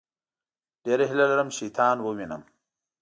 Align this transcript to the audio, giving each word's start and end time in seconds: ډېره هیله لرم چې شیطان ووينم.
ډېره 0.85 1.03
هیله 1.09 1.25
لرم 1.31 1.47
چې 1.51 1.57
شیطان 1.59 1.97
ووينم. 2.01 2.41